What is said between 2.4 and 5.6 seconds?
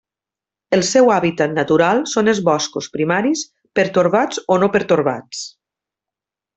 boscos primaris pertorbats o no pertorbats.